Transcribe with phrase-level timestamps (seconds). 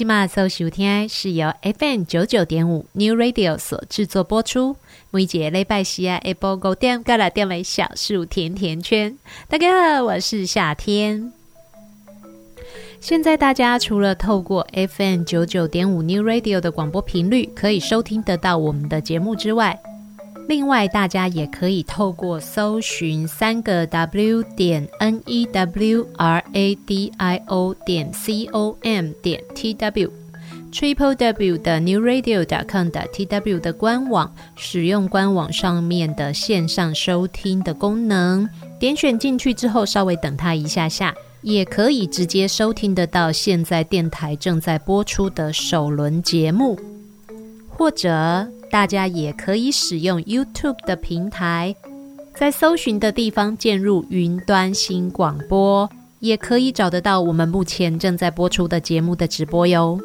[0.00, 4.74] 今嘛所收听是由 FM 九九点五 New Radio 所制作播出。
[5.10, 9.18] 每节礼拜四啊，下晡五点到六点的小树甜甜圈。
[9.46, 11.30] 大家好，我是夏天。
[12.98, 19.78] 现在大家除了透过 FM 九九点五 New Radio 的广播频率可以收听得到我们的节目之外，
[20.50, 29.40] 另外大家也可以透过搜寻三个 W 点 N E W R A D I O 点 C O M 点
[29.54, 30.10] T W。
[30.72, 38.48] Triple W 的 newradio 点 com 的 T W 的官网，使用官网上面的线上收听的功能，
[38.80, 46.76] 点选进去之后，稍微等它一下下，也可以直接收听得到现在电台正在播出的首轮节目，
[47.68, 51.74] 或者大家也可以使用 YouTube 的平台，
[52.34, 55.90] 在搜寻的地方键入云端新广播，
[56.20, 60.00] 也可以找得到我们目前正在播出的节目的直播哟。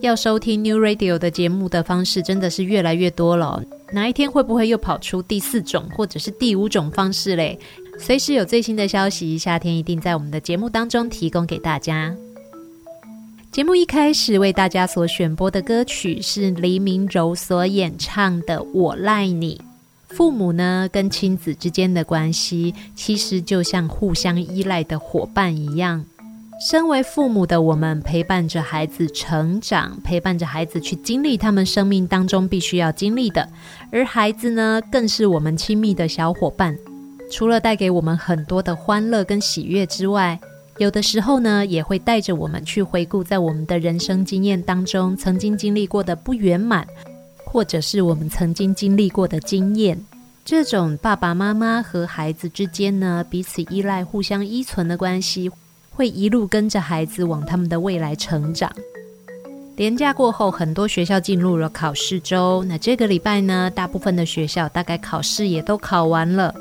[0.00, 3.62] 要收听 New Radio 的节目的方式真的是越来越多了，
[3.92, 7.56] 哪一天会不会又跑出第四种或者是第五种方式嘞？
[8.00, 12.12] 随时有最新的消息，夏天一定在我们的节目当中提供给大家。
[13.52, 19.60] 节目一开始为大家所选播的歌曲是黎明柔所演唱的《我赖你》。
[20.16, 26.02] 父母呢跟亲子之间的关系，其实就像互相依赖的伙伴一样。
[26.66, 33.46] 身为父母的我们，陪伴着孩子成长，陪伴着孩子去经历他们生命当中必须要经历的，
[33.90, 36.74] 而孩子呢，更是我们亲密的小伙伴。
[37.30, 40.40] 除了带给我们很多的欢乐跟喜悦之外，
[40.82, 46.84] 有的时候呢，也会带着我们去回顾在我们的人生经验当中曾经经历过的不圆满，
[47.44, 49.96] 或者是我们曾经经历过的经验。
[50.44, 55.48] 这种爸爸妈妈和孩子之间呢，彼此依赖、互相依存的关系。
[55.94, 58.72] 会一路跟着孩子往他们的未来成长。
[59.76, 62.64] 年假过后，很多学校进入了考试周。
[62.64, 66.52] 那这个礼拜呢，大部分的学校大概考试也都考完了。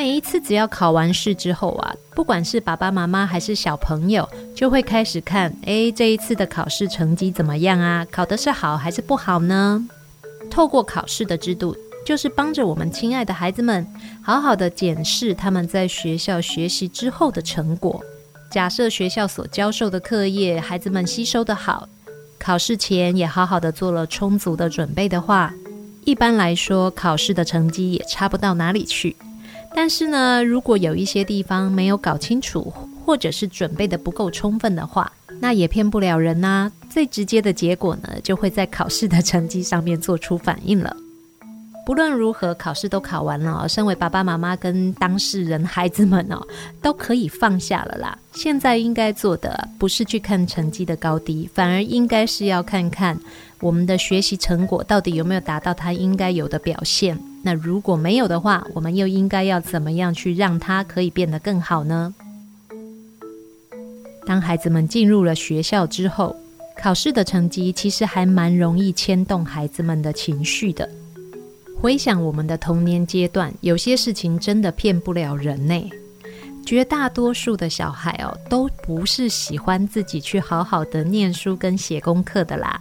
[0.00, 4.26] 每一次只要考完试之后啊，不管是爸爸妈妈还是小朋友，
[4.56, 8.06] 就会开始看：诶，这一次的考试成绩怎么样啊？
[8.10, 9.86] 考的是好还是不好呢？
[10.50, 13.86] 透过考试的制度，就是帮着我们亲爱的孩子们，
[14.22, 18.02] 好好的检视他们在学校学习之后的成果。
[18.50, 21.86] 假设学校所教授的课业，孩子们吸收得好，
[22.38, 25.52] 考试前也好好的做了充足的准备的话，
[26.06, 29.14] 一般来说，考试的成绩也差不到哪里去。
[29.74, 32.72] 但是呢，如果有一些地方没有搞清楚，
[33.04, 40.94] 或者是准备得不够充分的话，那也骗不了人呐、最直接的结果呢，就会在考试的成绩上面做出反应了。
[41.86, 46.40] 不论如何，考试都考完了，身为爸爸妈妈跟当事人孩子们哦，
[46.82, 48.16] 都可以放下了啦。
[48.32, 53.18] 现在应该做的不是去看成绩的高低，反而应该是要看看
[53.60, 57.18] 我们的学习成果到底有没有达到他应该有的表现。
[57.42, 62.14] 那如果没有的话，我们又应该要怎么样去让他可以变得更好呢？
[64.26, 66.36] 当孩子们进入了学校之后，
[66.80, 70.88] 考试的成绩其实还蛮容易牵动孩子们的情绪的。
[71.80, 75.90] 回想我们的童年阶段，有些事情真的骗不了人呢。
[76.66, 82.78] 绝大多数的小孩哦，都不是喜欢自己去好好的念书跟写功课的啦。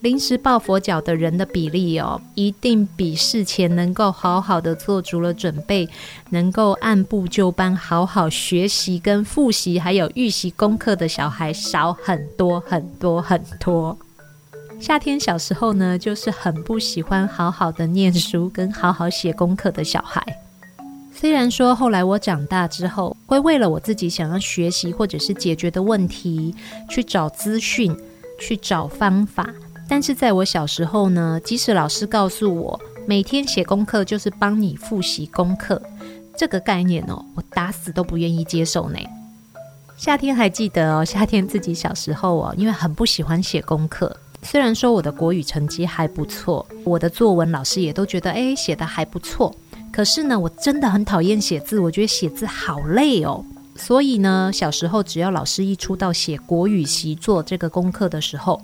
[0.00, 5.88] 临时抱佛脚的人的比例哦，一定比事前能够好好的做足了准备，
[6.30, 13.98] 能够按部就班好好学习跟复习，还有预习功课的小孩少很多很多很多。
[14.78, 20.24] 夏天小时候呢，就是很不喜欢好好的念书跟好好写功课的小孩。
[21.12, 26.54] 虽然说后来我长大之后，会为了我自己想要学习或者是解决的问题
[26.88, 27.92] 去找资讯、
[28.38, 29.52] 去找方法，
[29.88, 35.80] 但是在我小时候呢，即使老师告诉我每天写功课就是帮你复习功课，
[36.36, 38.98] 这个概念哦，我打死都不愿意接受呢。
[39.96, 44.14] 夏天还记得哦，夏天自己小时候哦，因为很不喜欢写功课。
[44.42, 49.52] 虽然说我的国语成绩还不错，我的作文老师也都觉得诶，写的还不错，
[49.90, 53.44] 可是呢，我真的很讨厌写字，我觉得写字好累哦。
[53.78, 58.60] 所以呢，小时候只要老师一出到写国语习作这个功课的时候，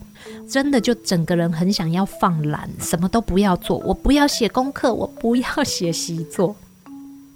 [0.46, 6.54] 真的就整个人很想要放懒，什么都不要做，我不要写功课，我不要写习作。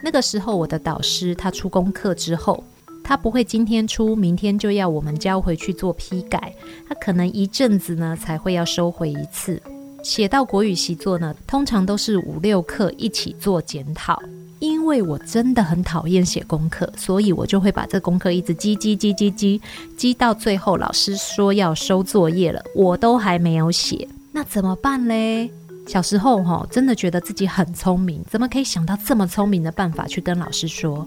[0.03, 2.63] 那个时候，我的导师他出功课之后。
[3.05, 6.55] 他不会今天出，明天就要我们交回去做批改。
[6.87, 9.63] 他可能一阵子呢才会要收回一次。
[10.03, 14.21] 写到国语习作呢，通常都是五六课一起做检讨。
[14.61, 19.61] 因为我真的很讨厌写功课，所以我就会把这功课一直积积积积积
[19.97, 24.09] 积到最后，老师说要收作业了，我都还没有写。
[24.33, 25.51] 那怎么办嘞？
[25.87, 31.07] 小时候哈，真的觉得自己很聪明，怎么可以想到这么聪明的办法去跟老师说？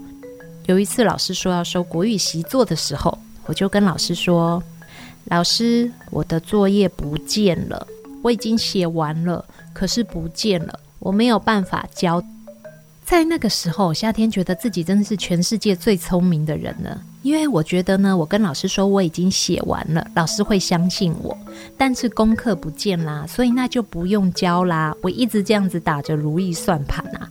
[0.66, 3.16] 有一次，老师说要收国语习作的时候，
[3.46, 4.62] 我就跟老师说
[5.26, 7.86] ：“老师，我的作业不见了，
[8.22, 12.22] 我已经写完了，可是不见了，我没有办法交。”
[13.12, 21.36] 在那个时候，夏天觉得自己真的是全世界最聪明的人了，因为我觉得呢，我跟老师说我已经写完了，老师会相信我。
[21.76, 24.96] 但是功课不见啦，所以那就不用交啦。
[25.02, 27.28] 我一直这样子打着如意算盘啊，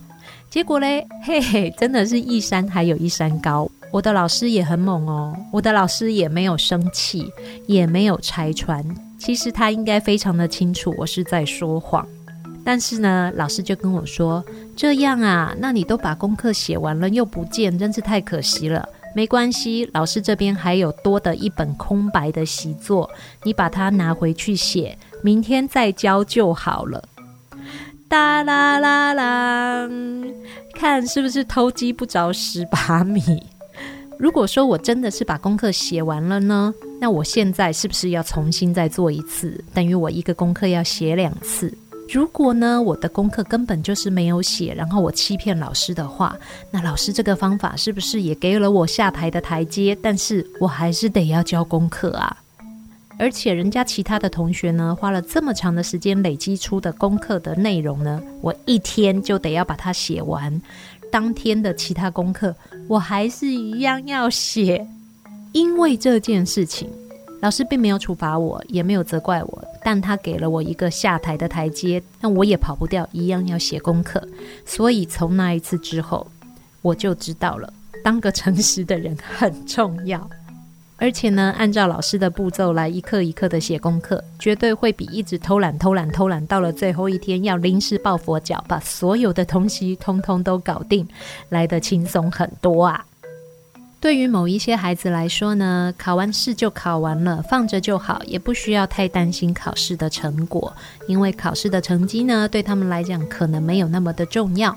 [0.48, 3.68] 结果嘞，嘿嘿，真的是一山还有一山高。
[3.90, 7.28] 我的老师也很猛哦，我的老师也没有生气，
[7.66, 8.84] 也没有拆穿。
[9.18, 12.06] 其实他应该非常的清楚我是在说谎。
[12.64, 14.44] 但是呢，老师就跟我说
[14.76, 18.88] ：“这样啊，那你都把功课写完了又不见，真是太可惜了。
[19.14, 23.10] 没关系，老师这边还有多的一本空白的习作，
[23.42, 27.02] 你把它拿回去写，明天再交就好了。”
[28.08, 29.88] 哒啦啦啦，
[30.74, 33.42] 看是不是偷鸡不着蚀把米？
[34.18, 39.58] 如果说我真的是把功课写完了呢，那我现在是不是要重新再做一次？
[39.74, 41.72] 等于我一个功课要写两次。
[42.08, 46.36] 如果呢，我的功课根本就是没有写，然后我欺骗老师的话，
[46.70, 49.96] 那老师这个方法是不是也给了我下台的台阶？
[50.02, 52.36] 但是我还是得要交功课啊！
[53.18, 60.60] 而且人家其他的同学呢，花了这么长的时间累积出的功课的内容呢，我一天就得要把它写完。
[61.10, 62.54] 当天的其他功课，
[62.88, 64.86] 我还是一样要写，
[65.52, 66.90] 因为这件事情。
[67.42, 74.22] 老师并没有处罚我，也没有责怪我，但他给了我一个下台的台阶，那我也跑不掉，一样要写功课。
[74.64, 76.24] 所以从那一次之后，
[76.82, 77.72] 我就知道了，
[78.04, 80.30] 当个诚实的人很重要。
[80.98, 91.04] 而且呢，按照老师的步骤来一课一课的写功课，绝对会比一直偷懒、偷懒、偷懒，到了最后一天要临时抱佛脚，把所有的东西通通都搞定，
[91.48, 93.04] 来得轻松很多啊。
[94.02, 100.74] 对于某一些孩子来说呢，考完试就考完了，放着就好，也不需要太担心考试的成果，
[101.06, 104.76] 因为考试的成绩呢，对他们来讲可能没有那么的重要。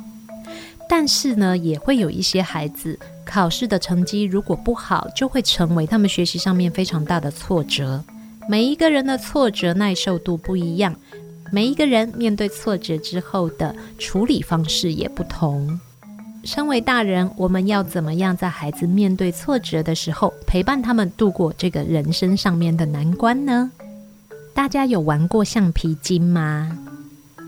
[0.87, 8.03] 但是呢，也会有一些孩子，考试的成绩如果不好，就会成为他们学习上面非常大的挫折。
[8.47, 10.95] 每一个人的挫折耐受度不一样，
[11.51, 15.79] 每一个人面对挫折之后的处理方式也不同。
[16.45, 23.71] 身为大人，我们要怎么样在孩子面对挫折的时候，陪伴他们度过这个人生上面的难关呢？
[24.53, 26.77] 大家有玩过橡皮筋吗？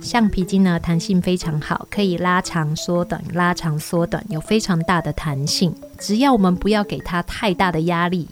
[0.01, 5.72] 橡皮筋呢，弹性非常好，可以拉长缩短，拉长缩短，有非常大的弹性。
[6.00, 8.27] 只要我们不要给它太大的压力，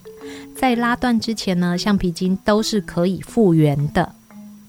[0.56, 4.12] 在拉断之前呢，橡皮筋都是可以复原的。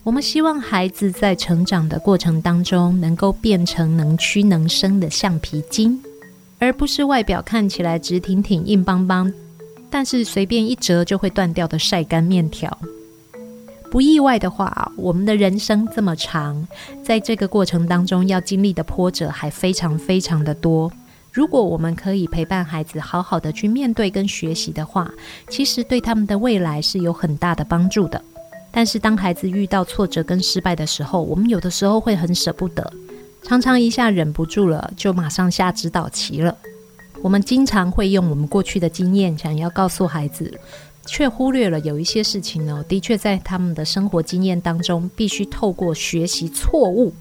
[0.07, 6.01] 我们希望孩子在成长的过程当中，能够变成能屈能伸的橡皮筋，
[6.59, 9.29] 而不是外表看起来直挺挺、硬邦邦，
[9.89, 12.77] 但是随便一折就会断掉的晒干面条。
[13.91, 16.65] 不意外的话，我们的人生这么长，
[17.03, 20.89] 在这个过程当中要经历的波折还非常非常的多。
[21.33, 25.11] 如果我们可以陪伴孩子好好的去面对跟学习的话，
[25.49, 28.23] 其实对他们的未来是有很大的帮助的。
[28.71, 32.93] 但是，当孩子遇到挫折跟失败的时候，我们有的时候会很舍不得，
[33.41, 36.55] 常常一下忍不住了，就马上下指导棋了。
[37.23, 40.59] 我们经常会用我们过去的经验，想要告诉孩子，
[41.05, 47.11] 却忽略了有一些事情呢，的确在他们的生活经验当中，必须透过学习错误，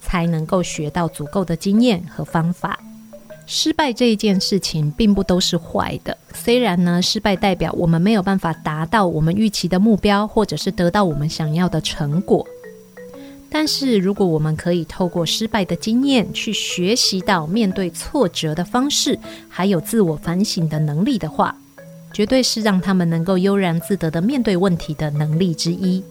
[0.00, 2.80] 才能够学到足够的经验和方法。
[3.46, 12.46] 失败这一件事情并不都是坏的，虽然呢，失败代表我们没有办法达到我们预期的目标，或者是得到我们想要的成果。
[13.50, 19.16] 但是，如果我们可以透过失败的经验去学习到面对挫折的方式，
[19.48, 21.56] 还有自我反省的能力的话，
[22.12, 26.02] 绝对是让他们能够悠然自得的面对问题的能力之一。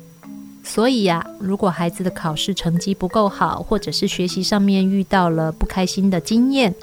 [0.63, 6.73] 所以呀，如果孩子的考试成绩不够好，或者是学习上面遇到了不开心的经验，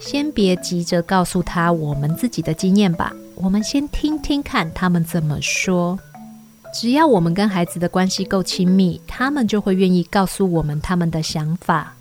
[0.00, 3.12] 先别急着告诉他我们自己的经验吧。
[3.34, 5.98] 我们先听听看他们怎么说。
[6.74, 11.94] 只要我们跟孩子的关系够亲密，他们就会愿意告诉我们他们的想法。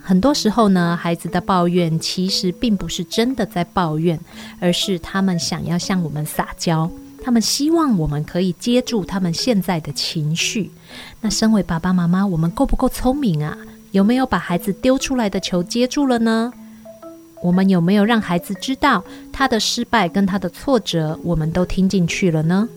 [0.00, 4.20] 很多时候呢，孩子的抱怨其实并不是真的在抱怨，
[4.60, 6.90] 而是他们想要向我们撒娇。
[7.24, 10.70] 他们希望我们可以接住他们现在的情绪。
[11.22, 13.56] 那身为爸爸妈妈，我们够不够聪明啊？
[13.92, 16.52] 有没有把孩子丢出来的球接住了呢？
[17.42, 19.02] 我们有没有让孩子知道
[19.32, 22.68] 他的失败跟他的挫折，我们都听进去了呢？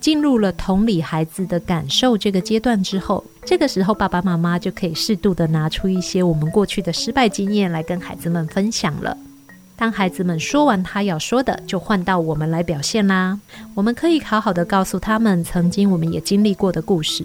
[0.00, 9.16] 进入了同理孩子的感受这个阶段之后，这个时候爸爸妈妈就可以适度的拿出一些我们过去的失败经验来跟孩子们分享了。
[9.78, 13.38] 当孩子们说完他要说的，就换到我们来表现啦。
[13.76, 17.24] 我们可以好好的告诉他们曾经我们也经历过的故事。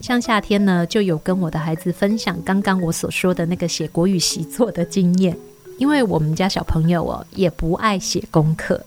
[0.00, 5.36] 像夏天呢，就有跟我的孩子分享刚刚我所说的那个写国语习作的经验。
[5.78, 8.80] 因为我们家小朋友哦，也不爱写功课，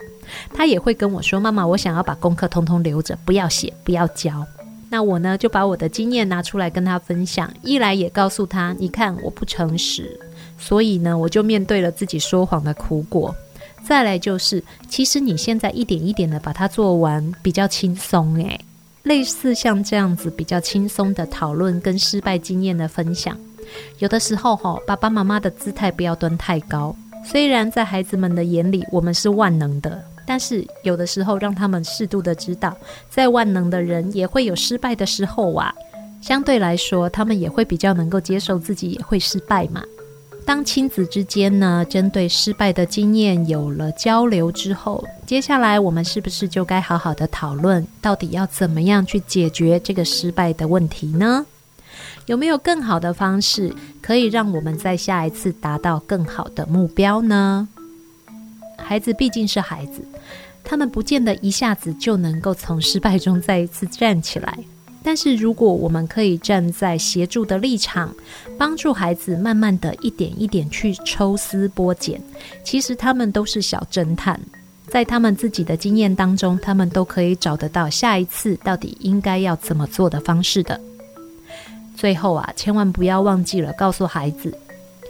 [0.53, 4.45] 他也会跟我说：“妈妈，我想要把功课通通留着，不要写，不要交。”
[4.89, 7.51] 那我呢，就把我的经验拿出来跟他分享。
[7.61, 10.19] 一来也告诉他：“你看，我不诚实。”
[10.65, 13.35] 所以呢，我就面对了自己说谎的苦果。
[13.87, 18.59] 再来就是，其实你现在一点一点的把它做完，比较轻松诶。
[19.03, 23.37] 类似像这样子比较轻松的讨论跟失败经验的分享，
[23.99, 26.95] 有的时候哈，爸爸妈妈的姿态不要蹲太高。
[27.23, 32.75] 虽然在孩子们的眼里，我们是万能的，但是有的时候让他们适度的知道，
[33.07, 35.71] 在万能的人也会有失败的时候啊。
[36.21, 39.83] 相对来说，他们也会比较能够接受自己也会失败嘛。
[40.45, 51.47] 当亲子之间呢，针对失败的经验有了交流之后，接下来我们是不是就该好好的讨论，到底要怎么样去解决这个失败的问题呢？
[52.27, 57.67] 有没有更好的方式可以让我们在下一次达到更好的目标呢？
[58.77, 60.05] 孩子毕竟是孩子，
[60.63, 64.59] 他们不见得一下子就能够从失败中再一次站起来。
[65.05, 68.11] 但是，如果我们可以站在协助的立场，
[68.57, 72.19] 帮助孩子慢慢的一点一点去抽丝剥茧，
[72.63, 74.39] 其实他们都是小侦探，
[74.87, 80.81] 在他们自己的经验当中，他们都可以找得到下一次到底应该要怎么做的方式的。
[81.95, 84.57] 最后啊，千万不要忘记了告诉孩子，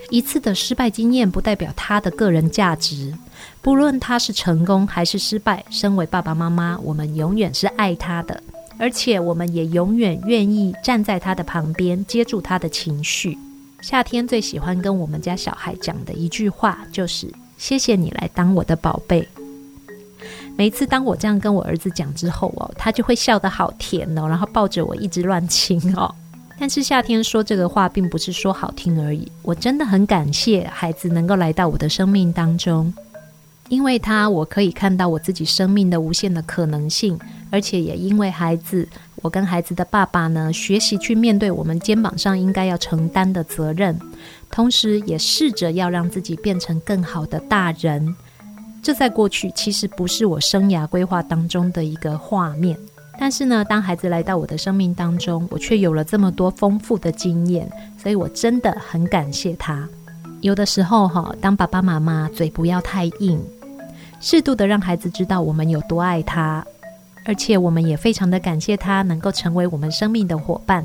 [0.09, 3.13] 一次的失败经验不代表他的个人价值，
[3.61, 8.43] 不论他是成功还是失败，身为爸爸妈妈，我们永远是爱他的。
[8.77, 13.37] 而且我们也永远愿意站在他的旁边，接住他的情绪。
[13.81, 19.27] 夏天最喜欢跟我们家小孩讲的一句话就是：“谢谢你来当我的宝贝。”
[20.57, 26.13] 每一次当我这样跟我儿子讲之后哦，他就会笑得好甜哦，然后抱着我一直乱亲哦。
[26.57, 29.29] 但是夏天说这个话，并不是说好听而已。
[29.41, 32.93] 我真的很感谢孩子能够来到我的生命当中。
[33.69, 37.17] 因为他，我可以看到我自己生命的无限的可能性，
[37.49, 38.87] 而且也因为孩子，
[39.23, 43.99] 我跟孩子的爸爸呢，学习去面对我们肩膀上应该要承担的责任，
[44.51, 48.15] 同时也试着要让自己变成更好的大人。
[48.83, 52.77] 这在过去其实不是我生涯规划当中的一个画面，
[53.19, 59.89] 但是呢，当孩子来到我的生命当中，我却有了这么多丰富的经验，所以我真的很感谢他。
[60.41, 63.41] 有的时候哈，当爸爸妈妈嘴不要太硬。
[64.25, 66.65] 适度的让孩子知道我们有多爱他，
[67.25, 70.83] 而且我们也非常的感谢他能够成为我们生命的伙伴。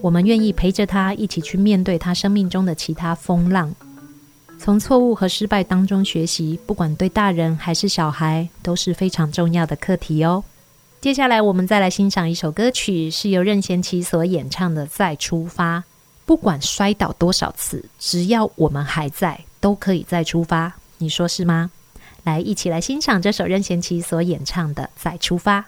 [0.00, 3.72] 我们愿意陪着他一起去面对他生命中的其他风浪，
[4.58, 10.42] 从错误和失败当中学习，不管对大人还是小孩都是非常重要的课题哦。
[11.00, 15.78] 接下来我们再来欣赏一首歌曲，是由任贤齐所演唱的《再出发》。
[16.26, 20.72] 不管摔倒多少次，只要我们还在，都可以再出发。
[20.98, 21.70] 你说是吗？
[22.24, 25.60] 来，一起来欣赏这首任贤齐所演唱的《再出发》。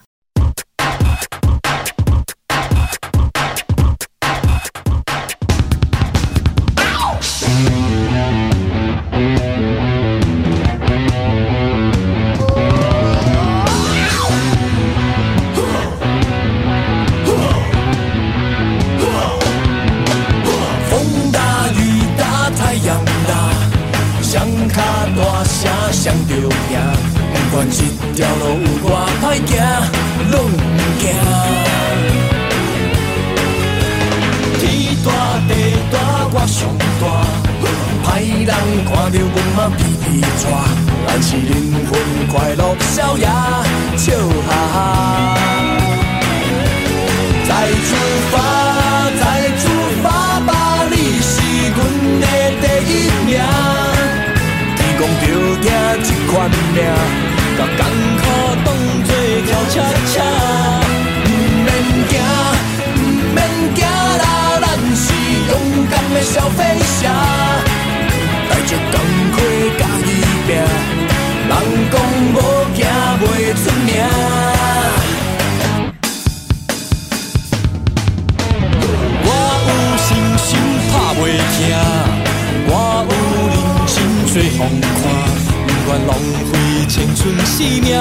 [86.88, 87.98] 青春性命，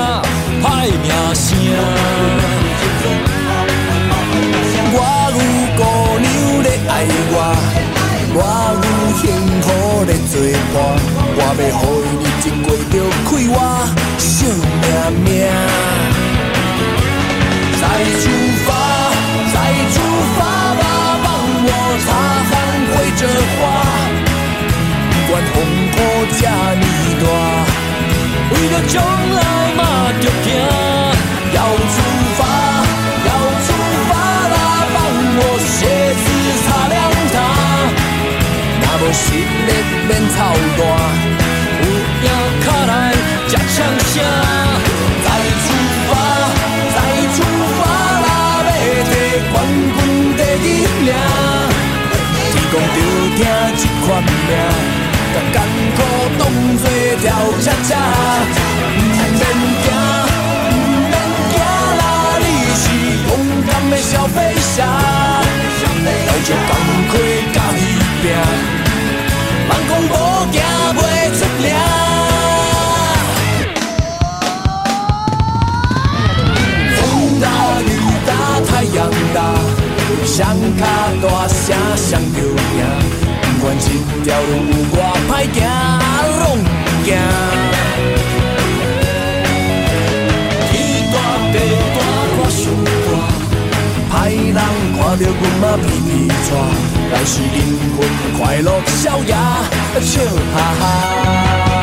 [0.61, 0.65] 歹
[1.01, 1.45] 名声。
[4.93, 4.99] 我
[5.33, 5.37] 有
[5.75, 5.79] 姑
[6.21, 6.25] 娘
[6.63, 6.91] 咧爱
[7.33, 7.35] 我，
[8.35, 8.39] 我
[8.77, 8.85] 有
[9.17, 9.23] 幸
[9.61, 9.65] 福
[10.05, 10.33] 咧做
[10.71, 10.75] 伴，
[11.35, 12.95] 我要予伊日子过着
[13.25, 13.53] 快活，
[14.19, 14.29] 笑
[14.81, 14.85] 命
[15.23, 15.27] 命。
[17.81, 17.83] 再
[18.21, 18.23] 出
[18.65, 18.69] 发，
[19.51, 19.55] 再
[19.93, 19.95] 出
[20.37, 20.39] 发
[20.75, 20.81] 吧，
[21.23, 21.27] 帮
[21.65, 21.69] 我
[22.05, 22.07] 擦
[22.49, 22.51] 汗
[22.91, 23.21] 挥着
[23.57, 23.61] 不，
[25.27, 25.53] 管风
[25.91, 25.93] 雨
[26.39, 26.41] 遮
[26.79, 26.81] 尼
[27.21, 27.25] 大。
[28.51, 29.41] 为了将来
[29.75, 29.81] 嘛
[30.21, 30.45] 着拼，
[31.53, 31.95] 要出
[32.37, 32.39] 发，
[33.25, 33.31] 要
[33.65, 33.67] 出
[34.09, 34.11] 发
[34.53, 34.55] 啦！
[34.93, 34.97] 帮
[35.37, 35.77] 我鞋
[36.23, 36.25] 子
[36.63, 36.95] 擦亮
[37.33, 37.35] 它，
[38.81, 39.69] 那无实力
[40.07, 40.37] 免操
[40.77, 40.79] 蛋，
[41.81, 41.85] 有
[42.23, 42.29] 影
[42.61, 42.93] 卡来
[43.47, 43.75] 才呛
[44.13, 44.13] 声。
[45.25, 45.27] 再
[45.65, 45.67] 出
[46.09, 46.13] 发，
[46.95, 46.97] 再
[47.35, 47.37] 出
[47.79, 47.81] 发
[48.25, 48.27] 啦！
[48.69, 49.13] 要摕
[49.51, 49.53] 冠
[49.97, 49.97] 军
[50.37, 50.69] 第一
[51.03, 51.09] 名，
[52.51, 52.97] 天公就
[53.35, 53.39] 听
[53.75, 54.29] 这款命，
[55.33, 55.74] 甲干。
[56.05, 56.41] 苦当
[56.77, 56.83] 作
[57.21, 57.23] 跳
[57.61, 57.89] 恰恰，
[58.95, 59.41] 不免
[59.83, 59.87] 惊，
[60.69, 60.73] 不
[61.09, 61.13] 免
[61.51, 61.53] 惊
[61.99, 62.03] 啦，
[62.39, 62.43] 你
[62.81, 62.83] 是
[63.27, 63.29] 勇
[63.67, 64.75] 敢的小飞侠，
[66.05, 66.07] 带
[66.43, 66.71] 着工
[67.09, 67.13] 课
[67.53, 67.77] 甲彼
[68.21, 68.23] 拼，
[69.67, 70.13] 莫讲无
[70.51, 70.55] 惊
[70.95, 70.97] 袂
[71.37, 71.65] 出名。
[76.95, 76.99] 风
[77.41, 77.43] 大
[77.81, 77.83] 雨
[78.25, 78.29] 大
[78.67, 78.97] 太阳
[79.33, 79.37] 大。
[80.25, 80.81] 双脚
[81.21, 81.57] 大声
[81.95, 82.23] 上着赢，不管这
[84.23, 84.95] 条路有多
[85.29, 85.57] 歹行，
[86.39, 86.65] 拢不
[87.03, 87.07] 惊。
[90.71, 90.73] 天
[91.11, 91.15] 大
[91.53, 91.55] 地
[91.95, 91.97] 大
[92.37, 92.61] 我上
[93.05, 93.13] 大，
[94.11, 94.59] 歹人
[94.95, 96.09] 看着阮嘛皮皮
[96.45, 96.49] 喘，
[97.11, 97.57] 来时灵
[97.95, 97.97] 魂
[98.39, 99.31] 快乐逍遥
[100.01, 100.11] 笑
[100.53, 101.74] 哈哈。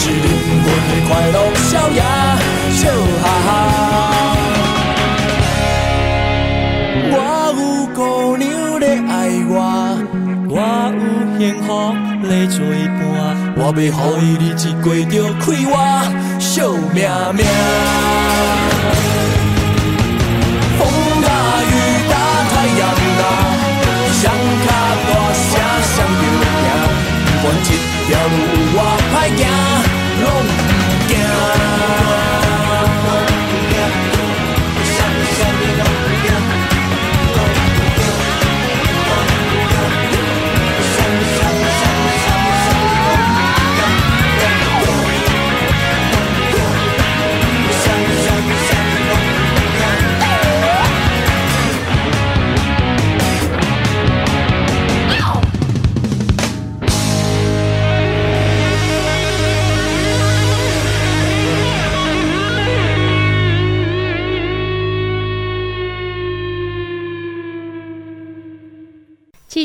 [0.00, 0.30] 是灵
[0.62, 0.64] 魂
[1.08, 2.02] 快乐逍遥
[2.70, 2.80] 笑
[3.20, 3.48] 哈哈。
[7.10, 7.14] 我
[7.58, 7.60] 有
[7.96, 7.98] 姑
[8.36, 8.46] 娘
[8.78, 9.12] 在爱
[9.50, 9.52] 我，
[10.48, 10.54] 我
[10.94, 11.00] 有
[11.36, 11.66] 幸福
[12.22, 12.56] 在作
[12.96, 12.96] 伴。
[13.56, 15.74] 我要予伊日子过着快活，
[16.38, 16.96] 笑命
[17.34, 17.42] 命。
[20.78, 20.80] 风
[21.24, 21.28] 大
[21.64, 21.74] 雨
[22.08, 22.14] 大
[22.50, 22.80] 太阳
[23.18, 23.22] 大，
[24.14, 24.22] 双
[24.62, 24.66] 脚
[25.08, 25.50] 大声
[25.82, 26.68] 上着赢，
[27.26, 27.68] 不管这
[28.06, 28.78] 条路有多
[29.10, 29.42] 歹行，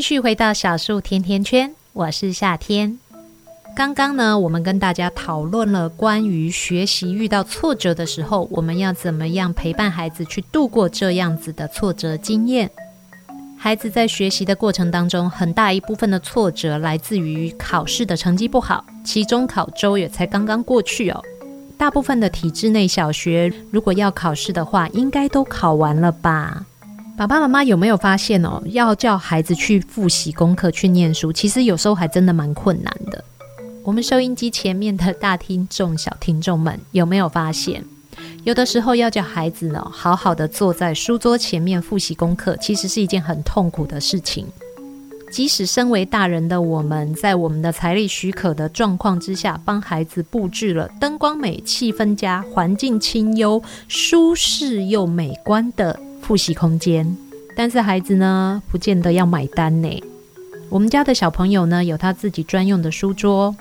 [0.06, 2.98] 续回到小树甜甜圈，我是夏天。
[3.74, 12.70] 刚刚呢，我们跟大家讨论了关于学习遇到挫折的时候，我们要怎么样陪伴孩子去度过这样子的挫折经验。
[13.56, 21.22] 孩子在学习的过程当中，很大一部分的挫折来自于考试的成绩不好，期中考周也才刚刚过去哦。
[21.78, 26.66] 大部分的体制内小学，如果要考试的话，应该都考完了吧？
[27.16, 28.60] 爸爸妈妈有没有发现哦？
[28.66, 33.22] 要叫孩子去复习功课、去念书，其实有时候还真的蛮困难的。
[33.84, 37.84] 我们收音机前面的大听众、小听众们，有没有发现，
[38.42, 44.46] 有的时候要叫孩子呢，好好的坐在书桌前面复习功课，其实是一件很痛苦的事情。
[45.30, 56.00] 即使身为大人的我们，在我们的财力许可的状况之下，帮孩子布置了灯光美、气氛佳、环境清幽、舒适又美观的。
[56.24, 57.06] 复习空间，
[57.54, 60.02] 但是孩子呢，不见得要买单呢。
[60.70, 63.54] 我们家的小朋友呢，有他自己专用的书桌，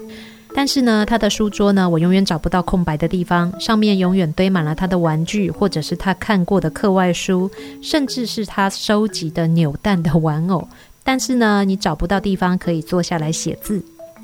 [0.55, 10.65] 但是呢，他的书桌呢，我永远找不到空白的地方，上面永远堆满了他的玩具，或者是他看过的课外书，甚至是他收集的扭蛋的玩偶。
[11.03, 13.83] 但是呢，你找不到地方可以坐下来写字。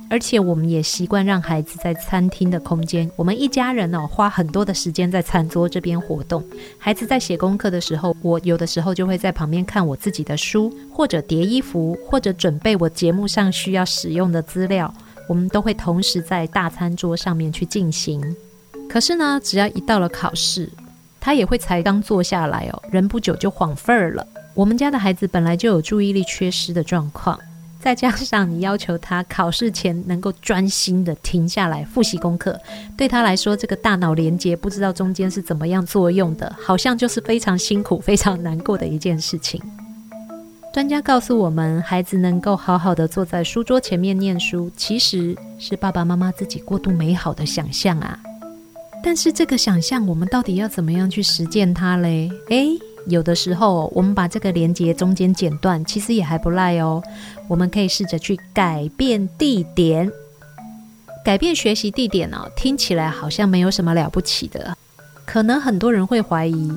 [0.10, 6.43] 而且我们也习惯让孩子在餐厅的空间，我们一家人哦，花很多的时间在餐桌这边活动。
[6.80, 14.91] 孩子在写功课的时候，我有的时候就会在旁边看我自己的书，或者叠衣服，或者准备我节目上需要使用的资料。
[15.28, 18.36] 我们都会同时在大餐桌上面去进行。
[18.89, 20.67] 可是呢，只要一到了考试，
[21.19, 24.26] 他也会才刚坐下来哦，人不久就晃份儿了。
[24.56, 27.39] 我们家的孩子本来就有注意力缺失的状况。
[27.80, 32.60] 再加上你要求他考试前能够专心的停下来复习功课，
[32.98, 39.62] 对他来说，这个大脑连接不知道中间是怎么样作用的，好像就是非常辛苦、非常难过的一件事情。
[40.74, 48.20] 专家告诉我们，孩子能够好好的坐在书桌前面念书，其实是爸爸妈妈自己过度美好的想象啊。
[49.02, 52.30] 但是这个想象，我们到底要怎么样去实践它嘞？
[52.50, 57.01] 诶，有的时候我们把这个连接中间剪断，其实也还不赖哦。
[57.47, 60.12] 我们可以试着去改变地点，
[61.23, 64.77] 改变学习地点哦，听起来好像没有什么了不起的。
[65.25, 66.71] 可能很多人会怀疑。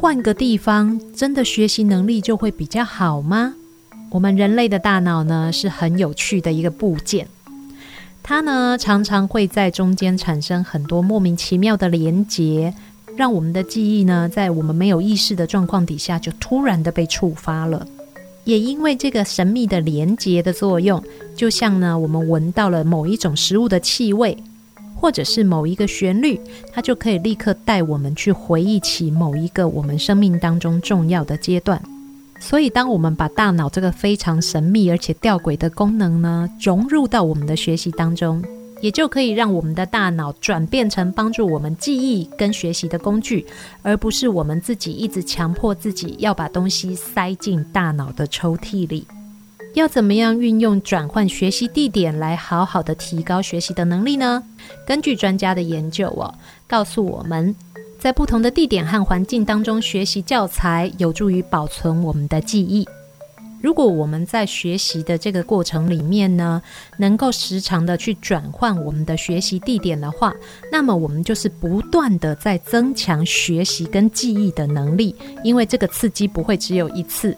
[0.00, 3.54] 换个地方，真的学习能力就会比较好吗？
[4.10, 7.26] 我们人类的大脑呢，是很有趣的一个部件，
[8.22, 12.74] 它呢常常会在中间产生很多莫名其妙的连结，
[13.16, 17.86] 让我们的记忆呢，在我们没有意识的状况底下，就突然的被触发了。
[18.44, 21.02] 也因为这个神秘的连结的作用，
[21.34, 24.36] 就像呢，我们闻到了某一种食物的气味。
[24.96, 26.40] 或者是某一个旋律，
[26.72, 31.78] 它就可以立刻带我们去回忆起某一个我们生命当中重要的阶段。
[32.40, 38.42] 所以，当我们把大脑这个非常神秘而且吊诡的功能呢，融入到我们的学习当中，
[38.84, 43.46] 也就可以让我们的大脑转变成帮助我们记忆跟学习的工具，
[43.80, 49.06] 而不是我们自己一直强迫自己要把东西塞进大脑的抽屉里。
[49.72, 54.42] 要怎么样运用转换学习地点来好好的提高学习的能力呢？
[54.86, 56.34] 根据专家的研究哦，
[56.66, 57.56] 告诉我们，
[57.98, 62.86] 在不同的地点和环境当中学习教材，有助于保存我们的记忆。
[63.64, 66.60] 如果我们在学习的这个过程里面呢，
[66.98, 70.34] 能够时常的去转换我们的学习地点的话，
[70.70, 77.34] 那么我们就是不断的在增强学习跟记忆的能力，因为这个刺激不会只有一次。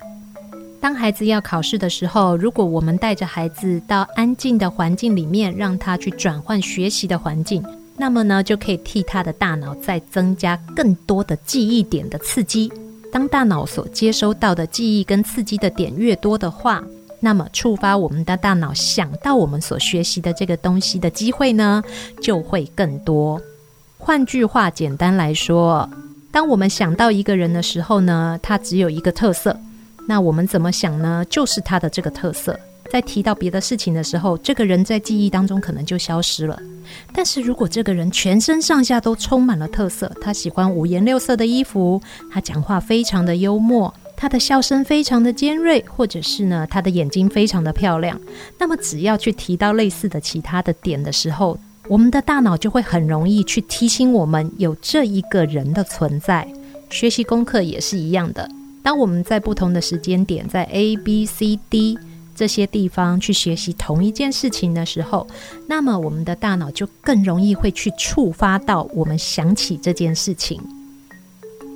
[0.80, 7.64] 当孩子要考试的时候，如果我们带着孩子到安静的环境里面，让他去转换学习的环境，
[7.96, 12.68] 那么呢，就可以替他的大脑再增加更多的记忆点的刺激。
[13.12, 16.82] 当大脑所接收到的记忆跟刺激的点越多的话，
[17.20, 21.82] 那么触发我们的大脑想到我们所学习的这个东西的机会呢，
[22.20, 23.40] 就会更多。
[23.98, 25.88] 换句话，简单来说，
[26.30, 29.56] 当我们想到一个人的时候呢，他只有一个特色。
[30.06, 31.24] 那我们怎么想呢？
[31.28, 32.58] 就是他的这个特色，
[32.96, 36.58] 在提到别的事情的时候，这个人在记忆当中可能就消失了。
[37.12, 42.00] 但是如果这个人全身上下都充满了特色，他喜欢五颜六色的衣服，
[42.32, 48.18] 他讲话非常的幽默，他的笑声非常的尖锐，或者是呢，他的眼睛非常的漂亮，
[48.58, 56.48] 那么只要去提到类似的其他的点的时候，我们的大脑就会很容易去提醒我们有这一个人的存在。
[56.88, 58.48] 学习功课也是一样的。
[58.82, 61.98] 当我们在不同的时间点，在 A、B、C、D
[62.36, 65.26] 这些地方去学习同一件事情的时候，
[65.66, 70.60] 那么我们的大脑就更容易会去触发到我们想起这件事情。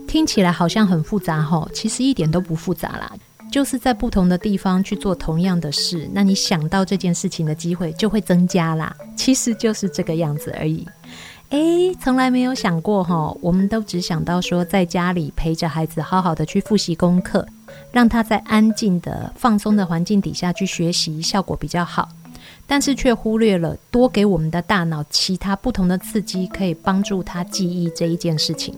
[0.06, 3.12] 听起来好像很复杂吼，其实一点都不复杂啦，
[3.50, 8.94] 就是在不同的地方去做同样的事，那你想到这件事情的机会就会增加啦。
[9.16, 10.86] 其实就是这个样子而已。
[11.50, 17.44] 诶，从来没有想过哈，我们都只想到说，在家里陪着孩子好好的去复习功课，
[17.90, 22.08] 让他在安静的、放松的环境底下去学习，效果比较好。
[22.68, 28.72] 但是却忽略了多给我们的大脑其他不同的刺激，可以帮助他记忆这一件事情。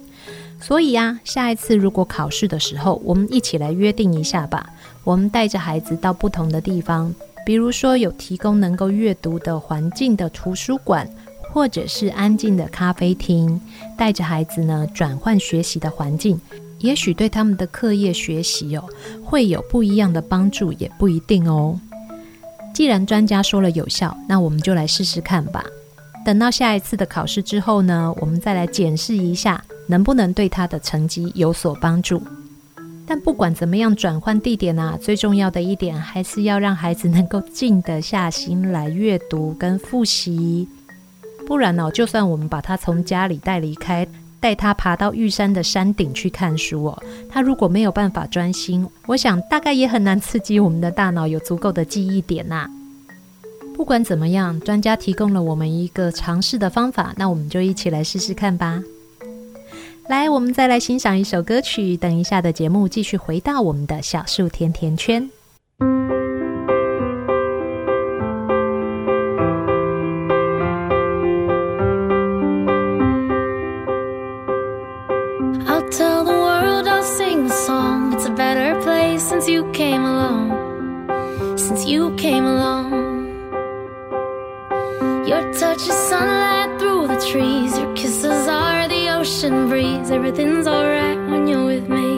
[0.58, 4.70] 所以呀，下一次如果考试的时候，我们一起来约定一下吧。
[5.04, 11.06] 我们带着孩子到不同的地方，比如说有提供能够阅读的环境的图书馆。
[11.52, 13.60] 或者是安静的咖啡厅，
[13.96, 16.40] 带着孩子呢，转换学习的环境，
[16.78, 18.84] 也许对他们的课业学习哦，
[19.22, 21.78] 会有不一样的帮助，也不一定哦。
[22.72, 25.62] 既然专家说了有效，那我们就来试试看吧。
[26.24, 32.22] 等到下一次的考试之后呢，我们再来检视一下，能不能对他的成绩有所帮助。
[33.04, 40.66] 但不管怎么样转换地点啊，最重要的一点还是要让孩子能够静得下心来阅读跟复习。
[41.46, 44.06] 不然呢，就算我们把他从家里带离开，
[44.40, 52.68] 带他爬到玉山的山顶去看书哦，他如果没有办法专心，我想大概也很难刺激我们的大脑有足够的记忆点呐。
[53.74, 58.82] 不管怎么样，专家提供了我们一个尝试的方法，那我们就一起来试试看吧。
[60.08, 65.30] 来，我们再来欣赏一首歌曲，等一下的节目继续回到我们的小树甜甜圈。
[81.92, 82.90] you came along.
[85.28, 87.78] Your touch is sunlight through the trees.
[87.78, 90.10] Your kisses are the ocean breeze.
[90.10, 92.11] Everything's alright when you're with me.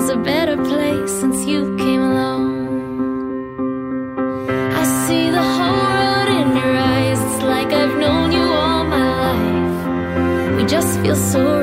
[0.00, 2.44] is a better place since you came along.
[4.80, 9.08] I see the whole world in your eyes, it's like I've known you all my
[9.24, 10.56] life.
[10.56, 11.59] We just feel so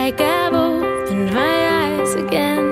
[0.00, 2.64] like I've opened my eyes again.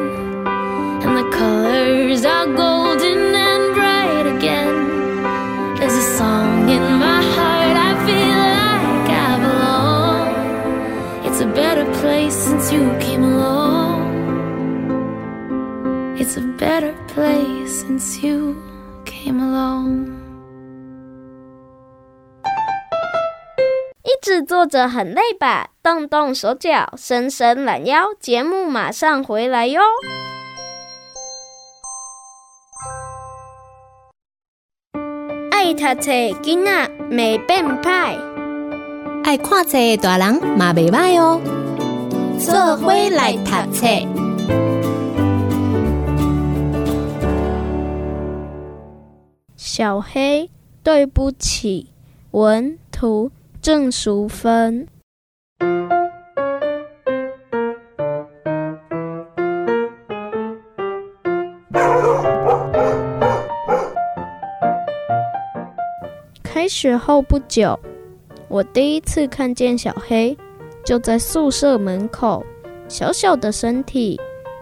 [1.04, 4.74] And the colors are golden and bright again.
[5.76, 10.28] There's a song in my heart, I feel like I belong.
[11.26, 13.94] It's a better place since you came along.
[16.18, 18.56] It's a better place since you
[19.04, 20.14] came along.
[24.04, 25.70] 一直坐着很累吧？
[25.89, 29.81] 动动手脚，伸伸懒腰，节目马上回来哟！
[35.49, 38.15] 爱读册囡仔袂变歹，
[39.23, 41.41] 爱看册的大人嘛袂歹哦。
[42.37, 43.87] 做伙来读册。
[49.57, 50.51] 小黑，
[50.83, 51.89] 对不起，
[52.29, 54.87] 文图郑淑芬。
[66.69, 67.79] 开学后不久，
[68.47, 70.37] 我第一次看见小黑，
[70.85, 72.45] 就在宿舍门口，
[72.87, 74.21] 小小的身体，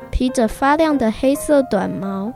[0.10, 2.32] 披着发亮的黑色短毛，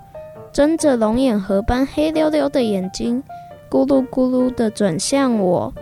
[0.52, 3.24] 睁着龙眼核般黑溜溜的眼睛，
[3.70, 5.74] 咕噜咕噜地转向我。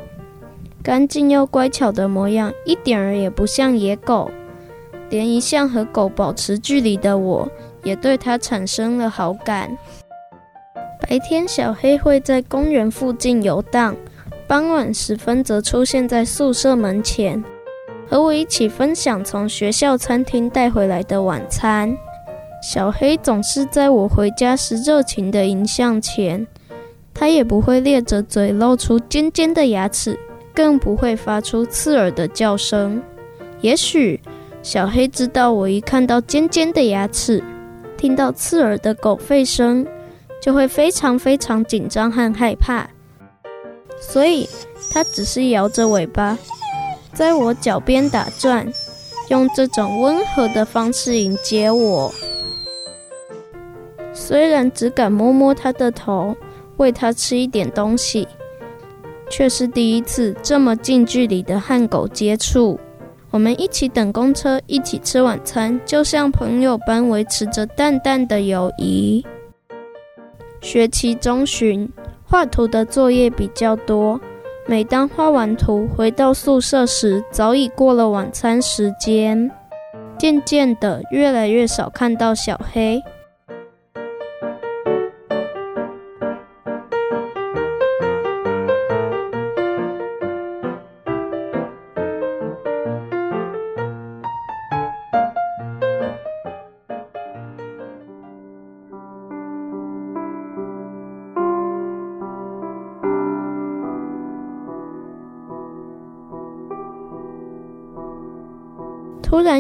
[0.84, 4.30] 干净又乖巧的模样，一点儿也不像野狗。
[5.10, 7.50] 连一向和狗保持距离的我，
[7.84, 9.76] 也对它产生了好感。
[11.10, 13.96] 白天，小黑会在公园附近游荡；
[14.48, 17.44] 傍晚时分，则出现在宿舍门前，
[18.08, 21.98] 和我一起分享从学校餐厅带回来的晚餐。
[22.62, 26.46] 小黑总是在我回家时热情地迎向前，
[27.12, 30.16] 它也不会咧着嘴露出尖尖的牙齿，
[30.54, 33.02] 更不会发出刺耳的叫声。
[33.62, 34.22] 也许
[34.62, 37.44] 小黑知道，我一看到尖尖的牙齿，
[37.98, 39.84] 听到刺耳的狗吠声，
[40.42, 42.88] 就会非常非常紧张和害怕，
[44.00, 44.48] 所以
[44.92, 46.38] 它只是摇着尾巴，
[47.14, 48.66] 在我脚边打转，
[49.30, 52.14] 用这种温和的方式迎接我。
[54.14, 56.36] 虽然只敢摸摸它的头，
[56.78, 58.28] 喂它吃一点东西，
[59.30, 62.80] 却是第一次这么近距离的和狗接触。
[63.32, 69.26] 我们一起等公车，一起吃晚餐，就像朋友般维持着淡淡的友谊。
[70.62, 71.90] 学期中旬，
[72.26, 74.20] 画图的作业比较多。
[74.68, 79.50] 每当画完图回到宿舍时，早已过了晚餐时间。
[80.18, 83.02] 渐渐的，越来越少看到小黑。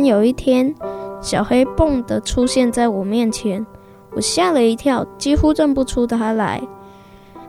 [0.05, 0.73] 有一天，
[1.21, 3.65] 小黑蹦的出现在我面前，
[4.11, 6.61] 我吓了一跳，几乎认不出它来。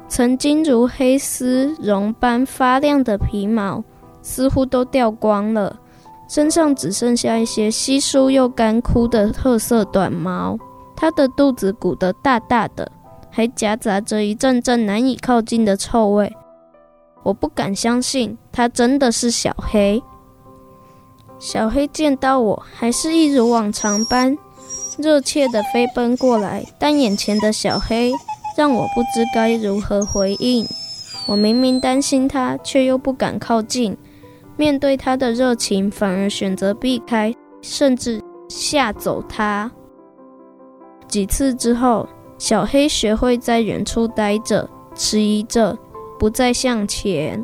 [0.09, 3.83] 曾经如黑丝绒般发亮的皮毛，
[4.23, 5.77] 似乎都掉光了，
[6.29, 10.59] 身上只剩下一些稀疏又干枯的褐色短毛。
[10.97, 12.91] 它的肚子鼓得大大的，
[13.31, 16.31] 还夹杂着一阵阵难以靠近的臭味。
[17.23, 20.03] 我不敢相信，它真的是小黑。
[21.41, 24.36] 小黑见到我，还是一如往常般
[24.99, 28.12] 热切地飞奔过来，但眼前的小黑
[28.59, 30.66] 让我不知该如何回应。
[31.26, 33.97] 我明明担心他，却又不敢靠近。
[34.59, 39.72] 面对他的热情，反而选择避开，甚至吓走他。
[41.09, 45.78] 几次之后，小黑学会在远处待着，迟疑着，
[46.18, 47.43] 不再向前。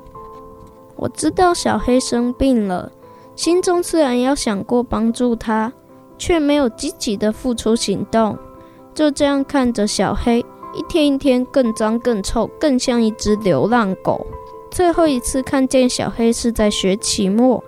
[0.97, 2.91] 我知道小黑生病了，
[3.37, 5.73] 心中虽然要想过帮助他，
[6.19, 8.37] 却没有积极的付出行动。
[8.95, 10.41] 就这样看着小黑，
[10.75, 14.27] 一天一天更脏、更臭，更像一只流浪狗。
[14.71, 17.63] 最后一次看见小黑是在学期末，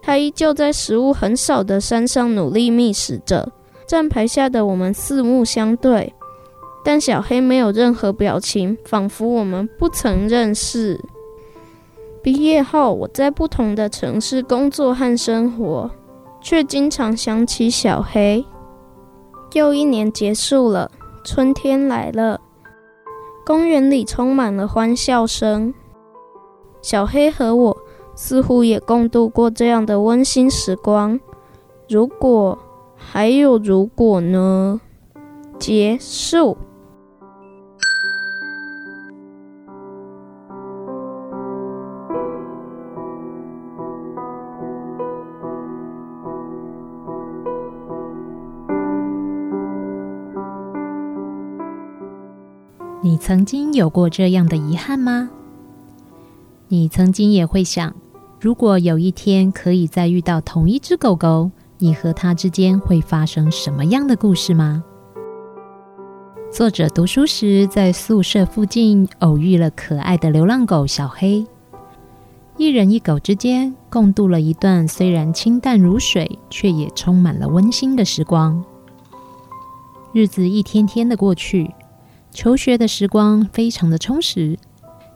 [0.00, 3.50] 他依旧在食物很少的山上努力觅食着。
[3.86, 6.12] 站牌下的我们四目相对，
[6.84, 11.00] 但小黑没有任何表情，仿佛我们不曾认识。
[12.30, 15.90] 毕业后，我在不同的城市工作和生活，
[16.42, 18.44] 却经常想起小黑。
[19.54, 20.90] 又一年结束了，
[21.24, 22.38] 春天来了，
[23.46, 25.72] 公园里充满了欢笑声。
[26.82, 27.74] 小黑和我
[28.14, 31.18] 似乎也共度过这样的温馨时光。
[31.88, 32.58] 如果
[32.94, 34.78] 还有如果呢？
[35.58, 36.58] 结束。
[53.18, 55.28] 曾经有过这样的遗憾吗？
[56.68, 57.94] 你曾经也会想，
[58.40, 64.82] 如果有一天可以再遇到同一只狗狗，你和它之间会发生什么样的故事吗？
[66.50, 71.46] 作者读书时在宿舍附近偶遇了可爱的流浪狗小黑，
[72.56, 78.64] 一人一狗之间共度了一段虽然清淡如水，却也充满了温馨的时光。
[80.12, 81.70] 日子一天天的过去，
[82.30, 84.58] 求学的时光非常的充实。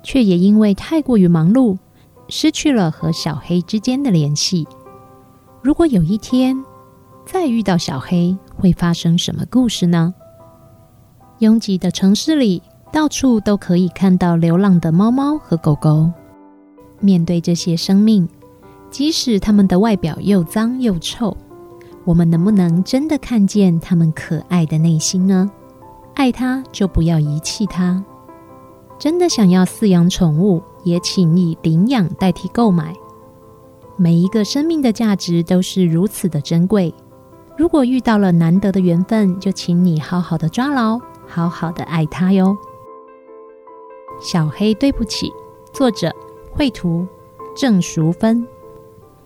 [0.05, 1.79] 却也因为太过于忙碌，
[2.29, 4.67] 失去了和小黑之间的联系。
[5.63, 6.61] 如果有一天
[7.25, 10.13] 再遇到小黑，会发生什么故事呢？
[11.39, 12.61] 拥挤的城市里，
[12.91, 16.11] 到处都可以看到流浪的猫猫和狗狗。
[16.99, 18.29] 面对这些生命，
[18.91, 21.37] 即使它们的外表又脏又臭，
[22.05, 25.49] 我们能不能真的看见它们可爱的内心呢？
[26.15, 28.05] 爱它，就不要遗弃它。
[28.99, 32.95] 真的想要饲养宠物，也请以领养代替购买。
[33.97, 36.95] 每一个生命的价值都是如此的珍贵。
[37.57, 42.57] 如果遇到了难得的缘分，就请你好好的抓牢，好好的爱它哟。
[44.21, 45.33] 小黑对不起，
[45.73, 46.15] 作者
[46.53, 47.07] 绘图
[47.57, 48.47] 郑淑芬。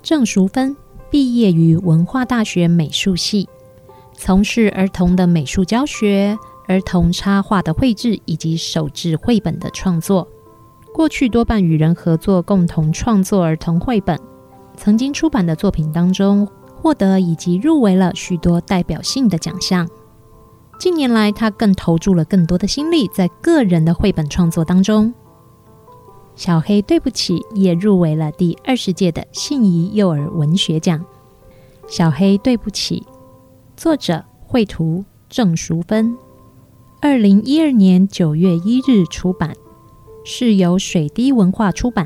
[0.03, 0.77] 郑淑芬
[1.11, 3.49] 毕业于文化大学美术系，
[4.15, 6.39] 从事儿童的美术教学。
[6.67, 10.27] 儿童插画的绘制以及手制绘本的创作，
[10.93, 14.19] 过去多半与人合作，共同创作儿童绘本。
[14.77, 19.89] 曾经出版的作品当中，获得以及入围了许多代表性的奖项。
[20.79, 25.15] 近年来，他更投注了更多的心力在个人的绘本创作当中。
[26.35, 31.03] 小黑对不起也入围了第二十届的信谊幼儿文学奖。
[31.89, 33.07] 小黑对不起，
[33.75, 36.15] 作者绘图郑淑芬。
[37.09, 39.55] 二零一二年九月一日出版，
[40.25, 42.05] 是由水滴文化出版，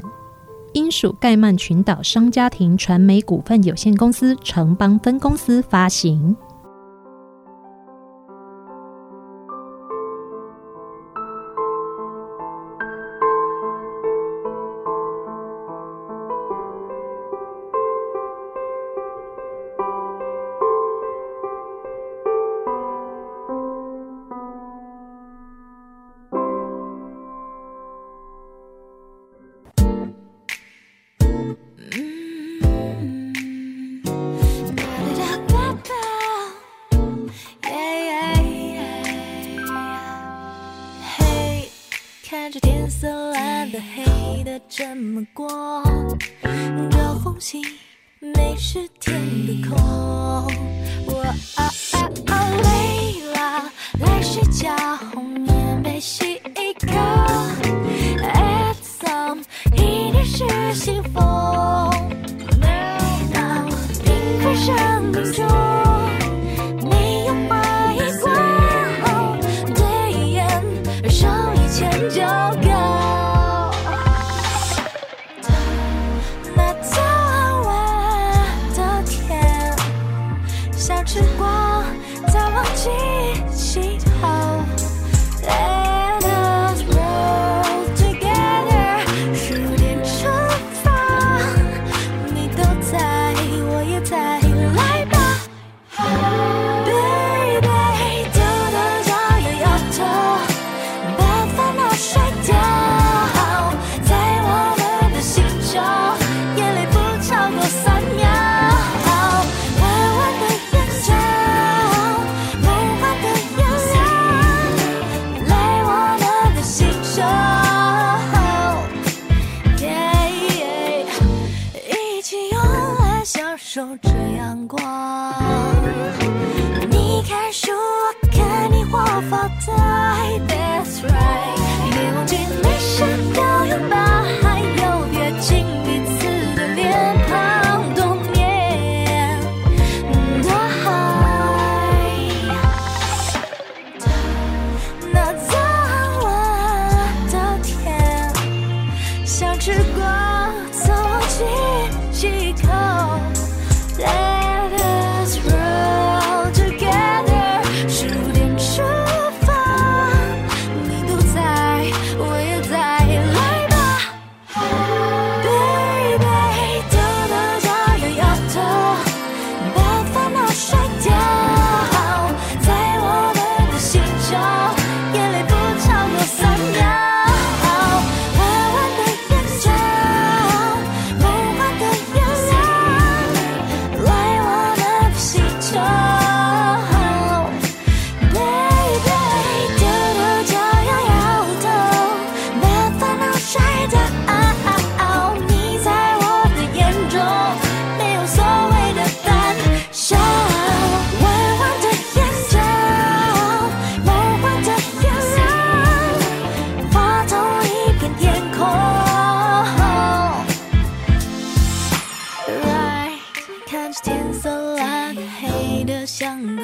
[0.74, 6.36] 英属盖曼群岛商家庭传媒股份有限公司城邦分公司发行。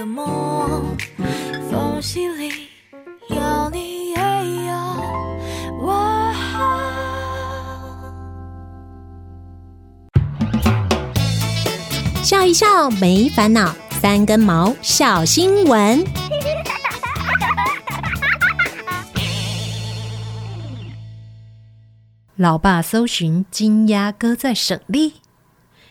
[0.06, 0.96] 梦，
[1.68, 2.68] 缝隙里
[3.28, 4.16] 有你也
[4.66, 4.72] 有
[5.80, 6.32] 我。
[12.22, 16.04] 笑一笑没烦恼，三根毛小新闻。
[22.36, 25.14] 老爸搜寻金鸭哥在省立，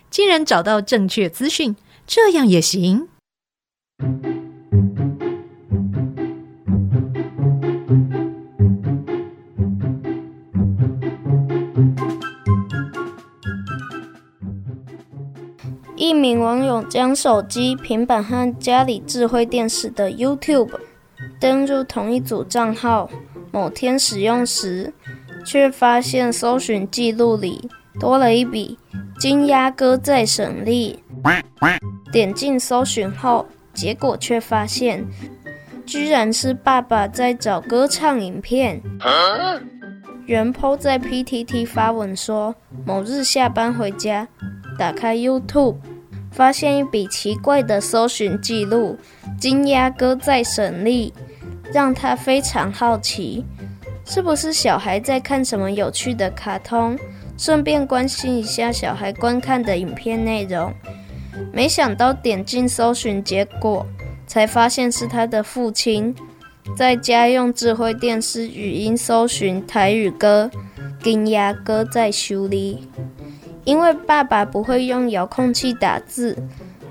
[0.09, 1.75] 竟然找到正确资讯，
[2.07, 3.09] 这样也行？
[15.97, 20.71] 一名网友将手机、平板和家里智慧电视的 YouTube
[21.39, 23.09] 登入同一组账号，
[23.51, 24.93] 某天使用时，
[25.45, 27.69] 却发现搜寻记录里
[27.99, 28.77] 多了一笔
[29.17, 30.99] “金鸭哥在省力”。
[32.11, 35.05] 点进搜寻后，结果却发现，
[35.85, 38.81] 居然是爸爸在找歌唱影片。
[40.25, 44.27] 原 po 在 PTT 发文说，某日下班回家，
[44.79, 45.75] 打开 YouTube，
[46.31, 48.97] 发现一笔奇怪的搜寻记录
[49.39, 51.13] “金鸭哥在省力”，
[51.71, 53.45] 让他非常好奇，
[54.03, 56.97] 是不是小孩在看什么有趣的卡通？
[57.37, 60.73] 顺便关心一下小孩观看的影片内容。
[61.51, 63.85] 没想到点进搜寻结果，
[64.27, 66.15] 才发现是他的父亲
[66.75, 70.49] 在家用智慧电视语音搜寻台语歌
[71.03, 72.87] 《金鸭哥在修理》。
[73.63, 76.37] 因为爸爸不会用遥控器打字，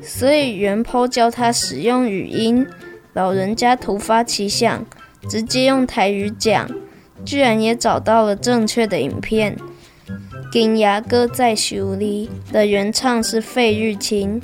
[0.02, 2.66] 所以原 po 教他使用语音。
[3.12, 4.84] 老人家突发奇想，
[5.28, 6.68] 直接用台语讲，
[7.24, 9.54] 居然也找到了正确的影片。
[10.54, 14.40] 《金牙哥在修理》的原唱是费玉清。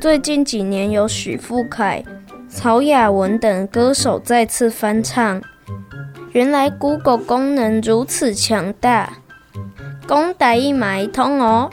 [0.00, 2.04] 最近几年有许富凯、
[2.48, 5.42] 曹雅雯等歌手再次翻唱。
[6.30, 9.12] 原来 Google 功能如此强大。
[10.06, 11.68] 讲台语嘛会通哦。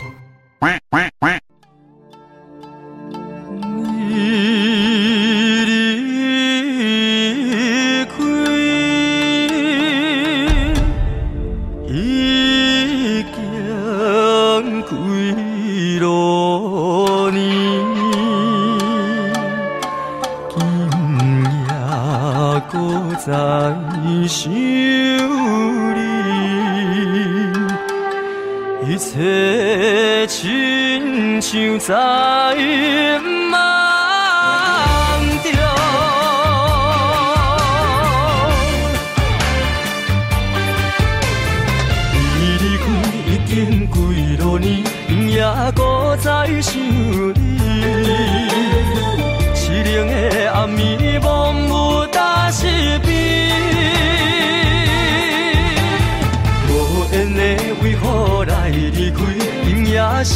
[31.50, 32.97] 想再。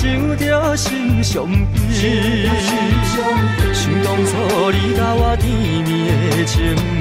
[0.01, 2.49] 想着心伤悲，
[3.71, 5.47] 想当初你甲我甜
[5.83, 7.00] 蜜的情。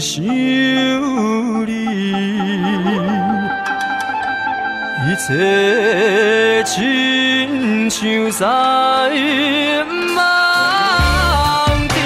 [0.00, 0.24] 想
[1.66, 1.70] 你，
[5.06, 8.00] 一切亲像
[8.32, 8.46] 在
[10.14, 10.18] 梦
[11.88, 11.96] 中，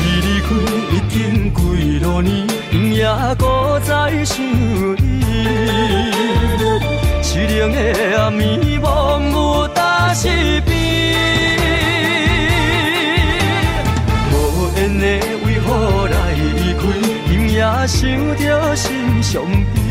[0.00, 0.48] 你离开
[0.90, 1.14] 已经
[1.52, 1.58] 几
[2.00, 3.04] 多年，不也
[3.38, 3.44] 搁
[3.80, 3.92] 在
[4.24, 5.02] 想你。
[7.22, 7.76] 凄凉的
[8.22, 8.63] 暗暝，
[19.34, 19.83] 心伤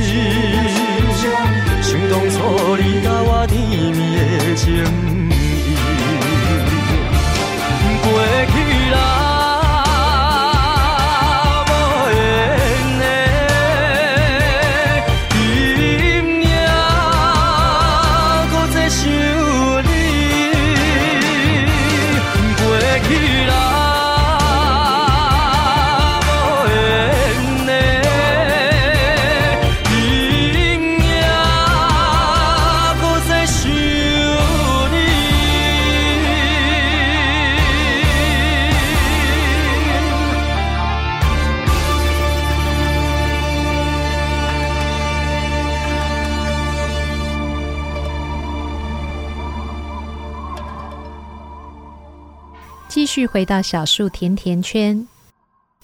[53.25, 55.07] 回到小树甜甜圈。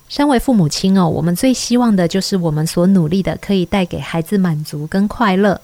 [0.08, 5.62] 身为父母亲哦，我们最希望的就是我们所努力的可以带给孩子满足跟快乐。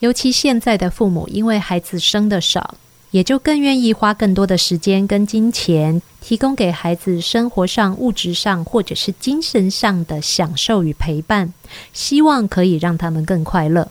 [0.00, 2.74] 尤其现在的父母，因为孩子生得少，
[3.12, 11.52] 也就更愿意花更多的时间跟金钱，提供给孩子生活上、物质上或者是精神上的享受与陪伴，
[11.92, 13.88] 希望可以让他们更快乐。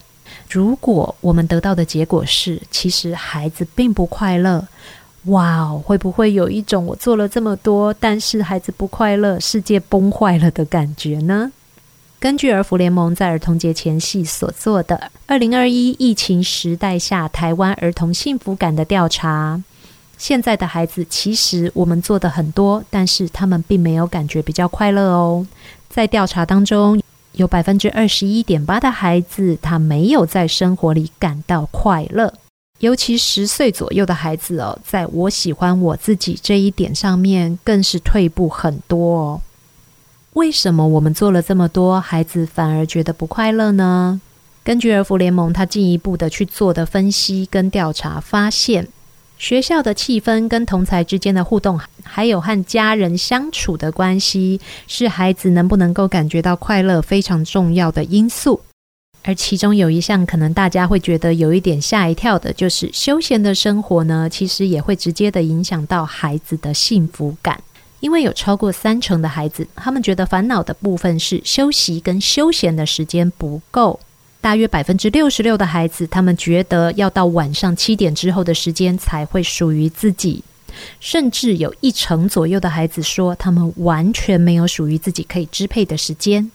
[0.49, 4.67] 如果我们得到的结果是，其实孩子并不快乐。
[5.25, 11.51] 哇哦，会不会有一种我做了这么多，但是孩子不快乐，世界崩坏了的感觉呢？
[12.19, 14.95] 根据儿福联盟在儿童节前夕所做的
[15.27, 19.57] 《二零二一疫情时代下台湾儿童幸福感的调查》，
[20.17, 25.45] 现在的孩子其实我们做的很多，但是他们并没有感觉比较快乐哦。
[25.89, 27.01] 在调查当中，
[27.33, 32.33] 有百分之二十一点八的孩子，他没有在生活里感到快乐。
[32.85, 39.41] 尤其十岁左右的孩子哦，在我喜欢我自己这一点上面，更是退步很多哦。
[40.33, 44.21] 为什么我们做了这么多，孩子反而觉得不快乐呢？
[44.63, 48.87] 根据儿福联盟他进一步的去做的分析跟调查，发现
[49.39, 58.61] 学校的气氛跟同才之间的互动，还有和家人相处的关系，是孩子能不能够感觉到快乐非常重要的因素。
[59.27, 67.59] 而其中有一项可能大家会觉得有一点吓一跳的，就是休闲的生活呢，其实也会直接的影响到孩子的幸福感。
[68.01, 73.99] 因为有超过三成的孩子，他们觉得烦恼的部分是休息跟休闲的时间不够。
[74.41, 80.43] 大约百分之六十六的孩子，他们觉得要到晚上七点之后的时间才会属于自己，
[80.99, 86.51] 甚至有一成左右的孩子说，他们完全没有属于自己可以支配的时间。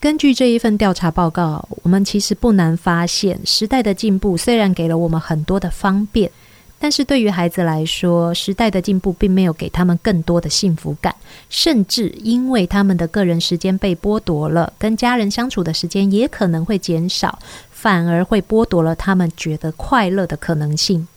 [0.00, 6.30] 根据这一份调查报告，我们其实不难发现，时代的进步虽然给了我们很多的方便。
[6.78, 11.12] 但是对于孩子来说，时代的进步并没有给他们更多的幸福感，
[11.50, 17.36] 甚至因为他们的个人时间被剥夺了，跟家人相处的时间也可能会减少，
[17.72, 21.08] 反而会剥夺了他们觉得快乐的可能性。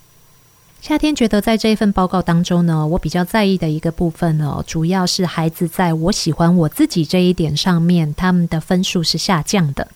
[0.82, 9.88] 夏天觉得在这一份报告当中呢，我比较在意的一个部分呢，主要是孩子在我喜欢我自己这一点上面，他们的分数是下降的。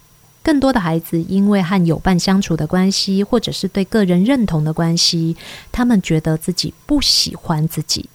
[0.44, 5.36] 更多的孩子因为和友伴相处的关系，或者是对个人认同的关系，
[5.72, 8.08] 他们觉得自己不喜欢自己。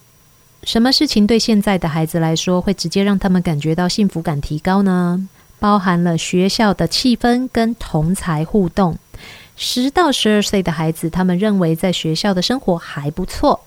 [0.63, 5.29] 什么事情对现在的孩子来说会直接让他们感觉到幸福感提高呢？
[5.59, 8.97] 包含了学校的气氛跟同才互动。
[9.63, 13.61] 十到十二岁的孩子，他们认为在学校的生活还不错。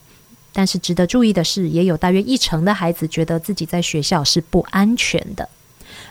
[0.51, 5.47] 但是值得注意的是，也有大约一成的孩子觉得自己在学校是不安全的。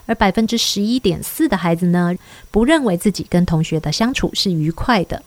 [0.07, 2.14] 而百分之十一点四的孩子呢，
[2.53, 5.20] 不认为自己跟同学的相处是愉快的，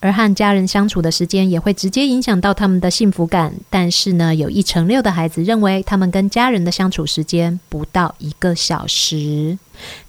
[0.00, 3.54] 而和家人相处的时间也会直接影响到他们的幸福感。
[3.68, 9.58] 但是呢，有一成六的孩子认为，他们跟家人的相处时间不到一个小时。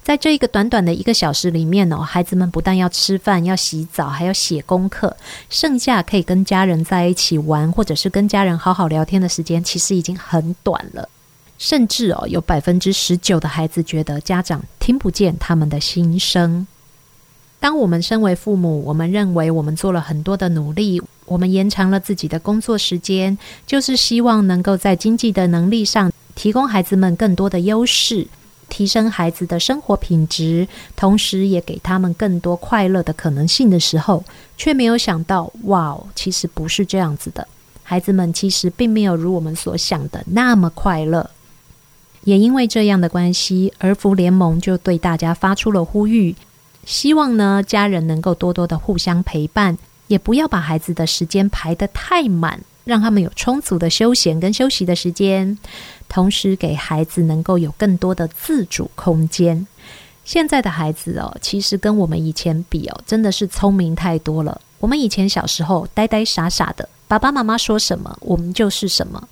[0.01, 5.15] 在这一个短短的一个小时里面哦，孩子们不但要吃饭、要洗澡，还要写功课，
[5.49, 11.07] 剩下可以跟家人在一起玩，或者是跟家人好好聊天的时间，其实已经很短了。
[11.57, 16.65] 甚至哦，有百分之十九的孩子觉得家长听不见他们的心声。
[17.61, 23.37] 当我们身为父母，我们认为我们做了很多的努力，我们延长了自己的工作时间，
[23.67, 28.25] 就是希望能够在经济的能力上提供孩子们更多的优势，
[28.67, 34.23] 提升孩子的生活品质，同时也给他们更多快乐的可能性的时候，
[34.57, 37.47] 却没有想到，哇，其实不是这样子的，
[37.83, 41.29] 孩子们其实并没有如我们所想的那么快乐。
[42.23, 46.35] 也因为这样的关系，儿福联盟就对大家发出了呼吁，
[46.85, 49.77] 希望呢家人能够多多的互相陪伴，
[50.07, 55.57] 也不要把孩子的时间排得太满，让他们有充足的休闲跟休息的时间，
[56.09, 59.65] 同时给孩子能够有更多的自主空间。
[60.23, 64.59] 现在的孩子哦，其实跟我们以前比哦，真的是聪明太多了。
[64.79, 69.27] 我们以前小时候呆呆傻傻的，爸爸妈妈说什么，我们就是什么。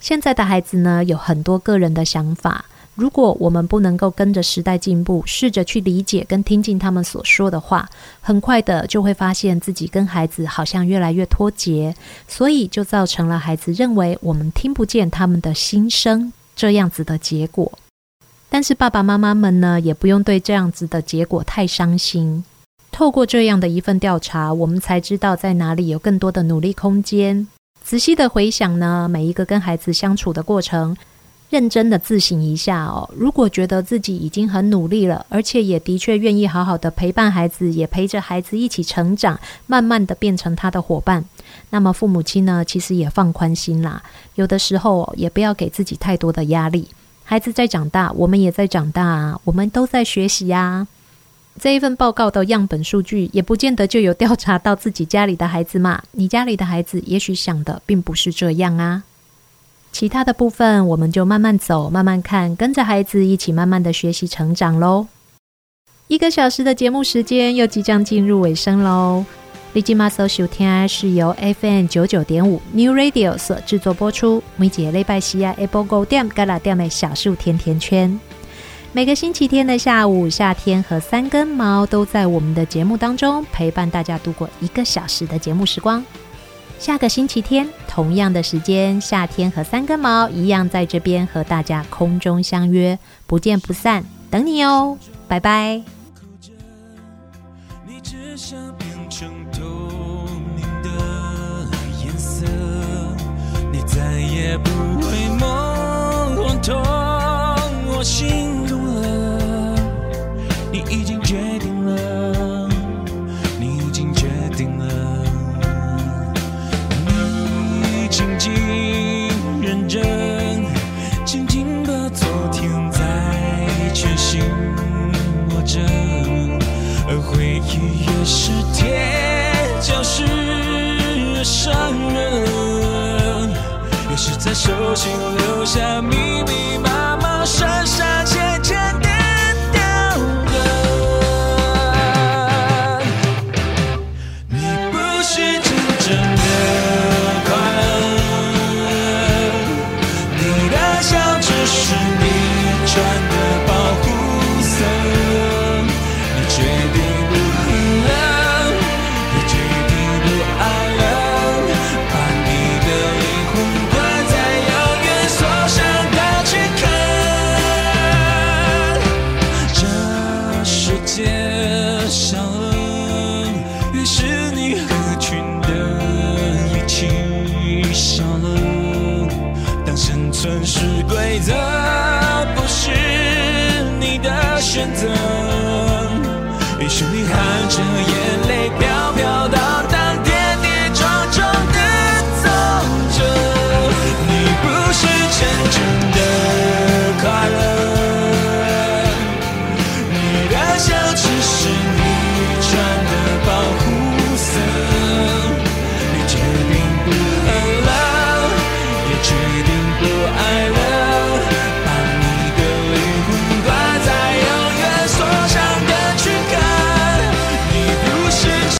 [0.00, 2.64] 现在的孩子呢，有很多个人的想法。
[2.96, 7.88] 如果我们不能够跟着时代进步，试着去理解跟听进他们所说的话，
[8.20, 11.94] 很快的就会发现自己跟孩子好像越来越脱节，
[12.26, 17.70] 所以就造成了孩子认为我们听不见他们的心声这样子的结果。
[18.48, 22.42] 但是爸爸妈妈们呢，也不用对这样子的结果太伤心。
[22.90, 27.46] 透过这样的一份调查，我们才知道在哪里有更多的努力空间。
[27.84, 30.96] 仔细的回想呢，每一个跟孩子相处的过程，
[31.48, 33.08] 认真的自省一下哦。
[33.16, 41.24] 如果觉得自己已经很努力了，而且也的确愿意好好的陪伴孩子，也陪着孩子一起成长，慢慢的变成他的伙伴，
[41.70, 44.02] 那么父母亲呢，其实也放宽心啦。
[44.34, 46.88] 有的时候也不要给自己太多的压力。
[47.22, 50.86] 孩子在长大，我们也在长大啊，我们都在学习呀。
[51.58, 56.02] 这一份报告的样本数据也不见得就有调查到自己家里的孩子嘛？
[56.12, 59.04] 你家里的孩子也许想的并不是这样啊。
[59.98, 65.06] 其他的部分我们就慢慢走，慢慢看，跟着孩子一起慢慢的学习成长喽。
[66.06, 69.24] 一个小时的节目时间又即将进入尾声喽。
[69.72, 78.20] 立即马搜收听是由 FM 九九点五 New Radio 所制作播出，每节礼拜四啊下晡五点到六点的小树甜甜圈。
[78.92, 86.04] 每个星期天的下午，夏天和三根毛都在我们的节目当中陪伴大家度过一个小时的节目时光。
[86.78, 94.96] 下个星期天同样的时间，夏天和三根毛一样在这边和大家空中相约，不见不散，等你哦，
[95.26, 95.82] 拜拜。
[97.86, 99.62] 你只想变成透
[100.54, 101.66] 明的，
[103.72, 104.70] 你再也不
[105.00, 106.76] 会梦痛
[107.88, 108.55] 我心。